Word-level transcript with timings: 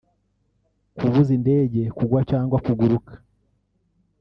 kubuza 0.97 1.31
indege 1.37 1.81
kugwa 1.97 2.19
cyangwa 2.29 2.57
kuguruka 2.65 3.13